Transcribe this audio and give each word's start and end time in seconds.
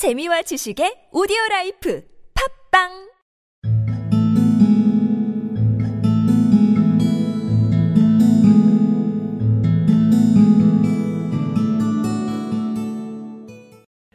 재미와 0.00 0.40
지식의 0.48 1.10
오디오 1.12 1.36
라이프 1.50 2.02
팝빵 2.32 3.10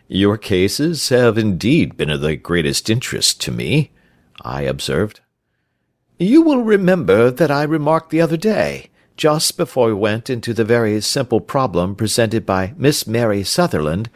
Your 0.07 0.37
cases 0.37 1.09
have 1.09 1.37
indeed 1.37 1.95
been 1.95 2.09
of 2.09 2.21
the 2.21 2.35
greatest 2.35 2.89
interest 2.89 3.39
to 3.41 3.51
me, 3.51 3.91
I 4.41 4.63
observed. 4.63 5.21
You 6.17 6.41
will 6.41 6.63
remember 6.63 7.29
that 7.29 7.51
I 7.51 7.61
remarked 7.61 8.09
the 8.09 8.21
other 8.21 8.37
day, 8.37 8.89
just 9.17 9.55
before 9.55 9.89
we 9.89 9.93
went 9.93 10.31
into 10.31 10.51
the 10.51 10.65
very 10.65 10.99
simple 10.99 11.41
problem 11.41 11.93
presented 11.93 12.43
by 12.43 12.73
Miss 12.75 13.05
Mary 13.05 13.43
Sutherland, 13.43 14.09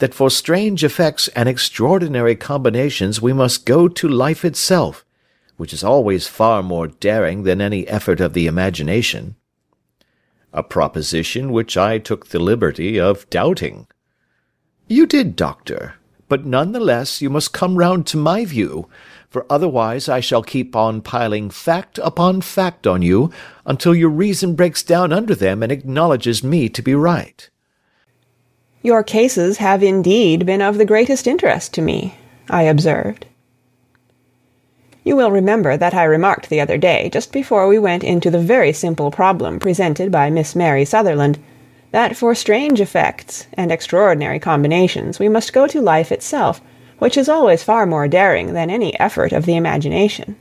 that 0.00 0.14
for 0.14 0.30
strange 0.30 0.82
effects 0.82 1.28
and 1.28 1.48
extraordinary 1.48 2.34
combinations 2.34 3.22
we 3.22 3.32
must 3.32 3.64
go 3.66 3.86
to 3.86 4.08
life 4.08 4.44
itself, 4.44 5.04
which 5.56 5.72
is 5.72 5.84
always 5.84 6.26
far 6.26 6.62
more 6.62 6.88
daring 6.88 7.44
than 7.44 7.60
any 7.60 7.86
effort 7.86 8.20
of 8.20 8.32
the 8.32 8.46
imagination. 8.46 9.36
A 10.52 10.62
proposition 10.62 11.52
which 11.52 11.76
I 11.76 11.98
took 11.98 12.28
the 12.28 12.40
liberty 12.40 12.98
of 12.98 13.28
doubting. 13.30 13.86
You 14.88 15.06
did, 15.06 15.36
doctor, 15.36 15.94
but 16.28 16.46
none 16.46 16.72
the 16.72 16.80
less 16.80 17.20
you 17.20 17.28
must 17.28 17.52
come 17.52 17.76
round 17.76 18.06
to 18.06 18.16
my 18.16 18.44
view, 18.44 18.88
for 19.28 19.46
otherwise 19.50 20.08
I 20.08 20.20
shall 20.20 20.42
keep 20.42 20.74
on 20.74 21.02
piling 21.02 21.50
fact 21.50 21.98
upon 22.02 22.40
fact 22.40 22.86
on 22.86 23.02
you 23.02 23.30
until 23.66 23.94
your 23.94 24.08
reason 24.08 24.56
breaks 24.56 24.82
down 24.82 25.12
under 25.12 25.34
them 25.34 25.62
and 25.62 25.70
acknowledges 25.70 26.42
me 26.42 26.68
to 26.70 26.82
be 26.82 26.94
right. 26.94 27.50
Your 28.82 29.02
cases 29.02 29.58
have 29.58 29.82
indeed 29.82 30.46
been 30.46 30.62
of 30.62 30.78
the 30.78 30.86
greatest 30.86 31.26
interest 31.26 31.74
to 31.74 31.82
me, 31.82 32.14
I 32.48 32.62
observed. 32.62 33.26
You 35.04 35.16
will 35.16 35.30
remember 35.30 35.76
that 35.76 35.92
I 35.92 36.04
remarked 36.04 36.48
the 36.48 36.60
other 36.60 36.78
day, 36.78 37.10
just 37.10 37.32
before 37.32 37.68
we 37.68 37.78
went 37.78 38.04
into 38.04 38.30
the 38.30 38.38
very 38.38 38.72
simple 38.72 39.10
problem 39.10 39.58
presented 39.58 40.10
by 40.10 40.30
Miss 40.30 40.56
Mary 40.56 40.84
Sutherland, 40.84 41.38
that 41.90 42.16
for 42.16 42.34
strange 42.34 42.80
effects 42.80 43.46
and 43.54 43.70
extraordinary 43.70 44.38
combinations 44.38 45.18
we 45.18 45.28
must 45.28 45.52
go 45.52 45.66
to 45.66 45.82
life 45.82 46.10
itself, 46.10 46.62
which 46.98 47.18
is 47.18 47.28
always 47.28 47.62
far 47.62 47.84
more 47.84 48.08
daring 48.08 48.54
than 48.54 48.70
any 48.70 48.98
effort 48.98 49.32
of 49.32 49.44
the 49.44 49.56
imagination. 49.56 50.36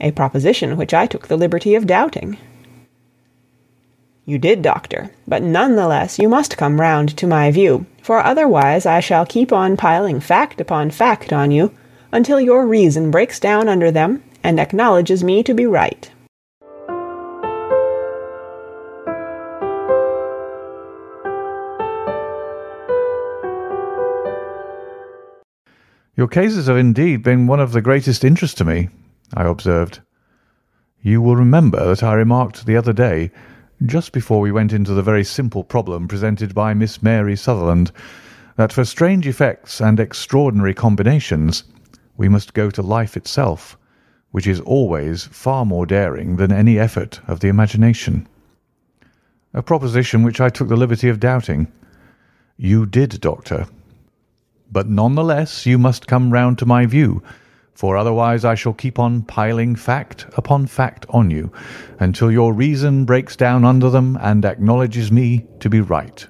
A 0.00 0.10
proposition 0.12 0.76
which 0.76 0.94
I 0.94 1.06
took 1.06 1.28
the 1.28 1.36
liberty 1.36 1.74
of 1.74 1.86
doubting. 1.86 2.36
You 4.24 4.38
did, 4.38 4.62
doctor, 4.62 5.10
but 5.26 5.42
none 5.42 5.74
the 5.74 5.88
less 5.88 6.20
you 6.20 6.28
must 6.28 6.56
come 6.56 6.80
round 6.80 7.16
to 7.16 7.26
my 7.26 7.50
view, 7.50 7.86
for 8.02 8.20
otherwise 8.20 8.86
I 8.86 9.00
shall 9.00 9.26
keep 9.26 9.52
on 9.52 9.76
piling 9.76 10.20
fact 10.20 10.60
upon 10.60 10.92
fact 10.92 11.32
on 11.32 11.50
you 11.50 11.72
until 12.12 12.40
your 12.40 12.64
reason 12.64 13.10
breaks 13.10 13.40
down 13.40 13.68
under 13.68 13.90
them 13.90 14.22
and 14.44 14.60
acknowledges 14.60 15.24
me 15.24 15.42
to 15.42 15.54
be 15.54 15.66
right. 15.66 16.08
Your 26.14 26.28
cases 26.28 26.68
have 26.68 26.76
indeed 26.76 27.24
been 27.24 27.48
one 27.48 27.58
of 27.58 27.72
the 27.72 27.82
greatest 27.82 28.22
interest 28.22 28.56
to 28.58 28.64
me, 28.64 28.88
I 29.34 29.46
observed. 29.46 29.98
You 31.00 31.20
will 31.20 31.34
remember 31.34 31.84
that 31.86 32.04
I 32.04 32.14
remarked 32.14 32.66
the 32.66 32.76
other 32.76 32.92
day, 32.92 33.32
just 33.86 34.12
before 34.12 34.40
we 34.40 34.52
went 34.52 34.72
into 34.72 34.94
the 34.94 35.02
very 35.02 35.24
simple 35.24 35.64
problem 35.64 36.06
presented 36.06 36.54
by 36.54 36.74
Miss 36.74 37.02
Mary 37.02 37.36
Sutherland, 37.36 37.90
that 38.56 38.72
for 38.72 38.84
strange 38.84 39.26
effects 39.26 39.80
and 39.80 39.98
extraordinary 39.98 40.74
combinations 40.74 41.64
we 42.16 42.28
must 42.28 42.54
go 42.54 42.70
to 42.70 42.82
life 42.82 43.16
itself, 43.16 43.76
which 44.30 44.46
is 44.46 44.60
always 44.60 45.24
far 45.24 45.64
more 45.64 45.86
daring 45.86 46.36
than 46.36 46.52
any 46.52 46.78
effort 46.78 47.20
of 47.26 47.40
the 47.40 47.48
imagination. 47.48 48.26
A 49.54 49.62
proposition 49.62 50.22
which 50.22 50.40
I 50.40 50.48
took 50.48 50.68
the 50.68 50.76
liberty 50.76 51.08
of 51.08 51.20
doubting. 51.20 51.66
You 52.56 52.86
did, 52.86 53.20
doctor, 53.20 53.66
but 54.70 54.88
none 54.88 55.14
the 55.14 55.24
less 55.24 55.66
you 55.66 55.78
must 55.78 56.06
come 56.06 56.32
round 56.32 56.58
to 56.58 56.66
my 56.66 56.86
view, 56.86 57.22
for 57.74 57.96
otherwise 57.96 58.44
I 58.44 58.54
shall 58.54 58.72
keep 58.72 58.98
on 58.98 59.22
piling 59.22 59.76
fact 59.76 60.26
upon 60.36 60.66
fact 60.66 61.06
on 61.08 61.30
you, 61.30 61.52
until 61.98 62.30
your 62.30 62.52
reason 62.52 63.04
breaks 63.04 63.36
down 63.36 63.64
under 63.64 63.90
them 63.90 64.18
and 64.20 64.44
acknowledges 64.44 65.10
me 65.10 65.46
to 65.60 65.70
be 65.70 65.80
right. 65.80 66.26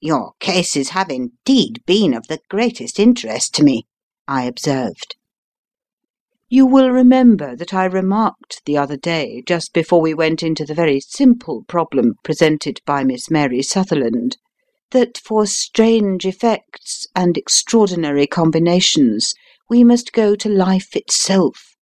Your 0.00 0.32
cases 0.38 0.90
have 0.90 1.10
indeed 1.10 1.82
been 1.86 2.14
of 2.14 2.28
the 2.28 2.40
greatest 2.48 3.00
interest 3.00 3.54
to 3.54 3.64
me, 3.64 3.86
I 4.26 4.44
observed. 4.44 5.16
You 6.50 6.64
will 6.64 6.90
remember 6.90 7.54
that 7.56 7.74
I 7.74 7.84
remarked 7.84 8.62
the 8.64 8.78
other 8.78 8.96
day, 8.96 9.42
just 9.44 9.74
before 9.74 10.00
we 10.00 10.14
went 10.14 10.42
into 10.42 10.64
the 10.64 10.74
very 10.74 10.98
simple 11.00 11.64
problem 11.68 12.14
presented 12.22 12.80
by 12.86 13.04
Miss 13.04 13.30
Mary 13.30 13.60
Sutherland, 13.60 14.38
that 14.92 15.18
for 15.18 15.44
strange 15.44 16.24
effects 16.24 17.06
and 17.14 17.36
extraordinary 17.36 18.26
combinations 18.26 19.34
we 19.68 19.84
must 19.84 20.12
go 20.12 20.34
to 20.34 20.48
life 20.48 20.96
itself, 20.96 21.76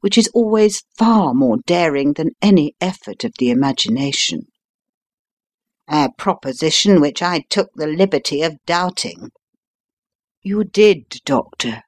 which 0.00 0.16
is 0.16 0.30
always 0.34 0.82
far 0.96 1.34
more 1.34 1.58
daring 1.66 2.12
than 2.14 2.30
any 2.40 2.74
effort 2.80 3.24
of 3.24 3.32
the 3.38 3.50
imagination. 3.50 4.46
A 5.88 6.10
proposition 6.16 7.00
which 7.00 7.22
I 7.22 7.44
took 7.50 7.70
the 7.74 7.86
liberty 7.86 8.42
of 8.42 8.64
doubting. 8.66 9.30
You 10.42 10.64
did, 10.64 11.20
Doctor, 11.24 11.82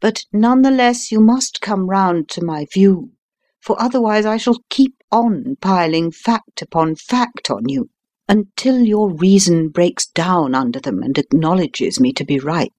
but 0.00 0.24
none 0.32 0.62
the 0.62 0.70
less 0.70 1.10
you 1.10 1.20
must 1.20 1.60
come 1.60 1.88
round 1.88 2.28
to 2.30 2.44
my 2.44 2.66
view, 2.72 3.12
for 3.60 3.80
otherwise 3.80 4.26
I 4.26 4.36
shall 4.36 4.58
keep 4.70 4.94
on 5.10 5.56
piling 5.60 6.10
fact 6.10 6.62
upon 6.62 6.96
fact 6.96 7.50
on 7.50 7.68
you 7.68 7.90
until 8.28 8.80
your 8.80 9.14
reason 9.14 9.68
breaks 9.68 10.06
down 10.06 10.54
under 10.54 10.80
them 10.80 11.02
and 11.02 11.18
acknowledges 11.18 12.00
me 12.00 12.12
to 12.12 12.24
be 12.24 12.38
right. 12.38 12.72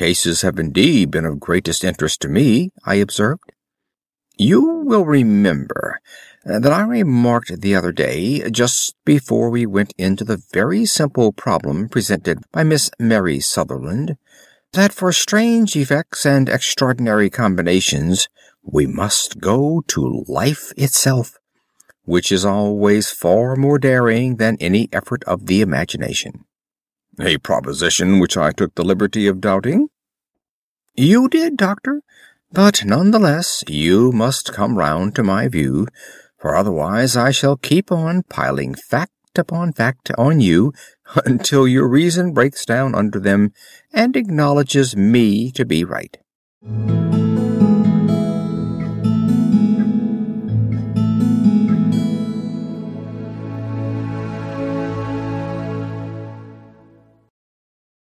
Cases 0.00 0.40
have 0.40 0.58
indeed 0.58 1.10
been 1.10 1.26
of 1.26 1.38
greatest 1.38 1.84
interest 1.84 2.22
to 2.22 2.28
me, 2.28 2.70
I 2.86 2.94
observed. 2.94 3.52
You 4.38 4.62
will 4.86 5.04
remember 5.04 6.00
that 6.42 6.72
I 6.72 6.80
remarked 6.80 7.60
the 7.60 7.74
other 7.74 7.92
day, 7.92 8.48
just 8.50 8.94
before 9.04 9.50
we 9.50 9.66
went 9.66 9.92
into 9.98 10.24
the 10.24 10.42
very 10.54 10.86
simple 10.86 11.32
problem 11.32 11.90
presented 11.90 12.38
by 12.50 12.62
Miss 12.64 12.90
Mary 12.98 13.40
Sutherland, 13.40 14.16
that 14.72 14.94
for 14.94 15.12
strange 15.12 15.76
effects 15.76 16.24
and 16.24 16.48
extraordinary 16.48 17.28
combinations 17.28 18.26
we 18.62 18.86
must 18.86 19.38
go 19.38 19.82
to 19.88 20.24
life 20.26 20.72
itself, 20.78 21.36
which 22.04 22.32
is 22.32 22.46
always 22.46 23.10
far 23.10 23.54
more 23.54 23.78
daring 23.78 24.36
than 24.36 24.56
any 24.60 24.88
effort 24.94 25.22
of 25.24 25.44
the 25.44 25.60
imagination. 25.60 26.46
A 27.22 27.36
proposition 27.38 28.18
which 28.18 28.36
I 28.36 28.50
took 28.50 28.74
the 28.74 28.84
liberty 28.84 29.26
of 29.26 29.40
doubting? 29.40 29.88
You 30.94 31.28
did, 31.28 31.56
doctor, 31.56 32.02
but 32.50 32.84
none 32.84 33.10
the 33.10 33.18
less 33.18 33.62
you 33.68 34.10
must 34.10 34.52
come 34.52 34.78
round 34.78 35.14
to 35.16 35.22
my 35.22 35.46
view, 35.48 35.86
for 36.38 36.56
otherwise 36.56 37.16
I 37.16 37.30
shall 37.30 37.56
keep 37.56 37.92
on 37.92 38.22
piling 38.24 38.74
fact 38.74 39.12
upon 39.36 39.72
fact 39.72 40.10
on 40.16 40.40
you 40.40 40.72
until 41.26 41.68
your 41.68 41.86
reason 41.86 42.32
breaks 42.32 42.64
down 42.64 42.94
under 42.94 43.20
them 43.20 43.52
and 43.92 44.16
acknowledges 44.16 44.96
me 44.96 45.50
to 45.52 45.64
be 45.64 45.84
right. 45.84 46.16